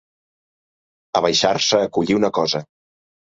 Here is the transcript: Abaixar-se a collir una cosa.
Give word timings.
Abaixar-se 1.19 1.83
a 1.89 1.91
collir 1.99 2.17
una 2.21 2.33
cosa. 2.39 2.63